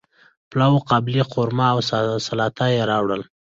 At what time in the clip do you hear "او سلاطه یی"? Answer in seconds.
1.73-2.83